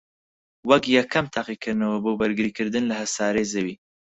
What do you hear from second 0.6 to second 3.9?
وەک یەکەم تاقیکردنەوەی بۆ بەرگریکردن لە هەسارەی زەوی